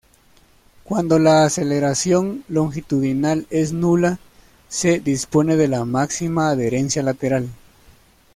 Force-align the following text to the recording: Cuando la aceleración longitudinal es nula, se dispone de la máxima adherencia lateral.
Cuando 0.83 1.19
la 1.19 1.45
aceleración 1.45 2.43
longitudinal 2.47 3.45
es 3.51 3.71
nula, 3.71 4.17
se 4.67 4.99
dispone 4.99 5.57
de 5.57 5.67
la 5.67 5.85
máxima 5.85 6.49
adherencia 6.49 7.03
lateral. 7.03 7.47